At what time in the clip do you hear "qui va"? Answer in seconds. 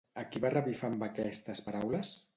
0.29-0.49